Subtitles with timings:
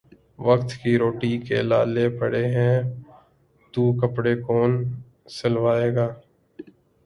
[0.39, 2.77] وقت کی روٹی کے لالے پڑے ہیں
[3.73, 4.71] تو کپڑے کون
[5.31, 6.07] سلوائے گا